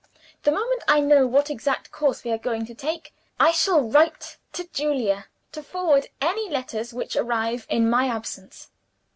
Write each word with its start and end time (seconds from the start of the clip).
The 0.41 0.49
moment 0.51 0.81
I 0.87 0.99
know 0.99 1.27
what 1.27 1.51
exact 1.51 1.91
course 1.91 2.23
we 2.23 2.31
are 2.31 2.37
going 2.39 2.65
to 2.65 2.73
take, 2.73 3.13
I 3.39 3.51
shall 3.51 3.81
write 3.87 4.37
to 4.53 4.67
Julia 4.69 5.27
to 5.51 5.61
forward 5.61 6.07
any 6.19 6.49
letters 6.49 6.91
which 6.91 7.15
arrive 7.15 7.67
in 7.69 7.87
my 7.87 8.07
absence. 8.07 8.69